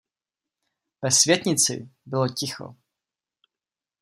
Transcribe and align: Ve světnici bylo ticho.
Ve 1.03 1.11
světnici 1.11 1.89
bylo 2.05 2.27
ticho. 2.33 2.75